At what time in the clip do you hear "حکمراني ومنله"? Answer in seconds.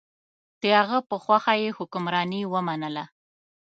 1.77-3.05